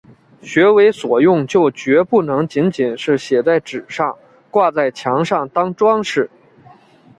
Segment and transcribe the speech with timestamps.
[0.41, 4.17] 学为所用就决不能仅仅是写在纸上、
[4.49, 6.27] 挂在墙上当‘装饰’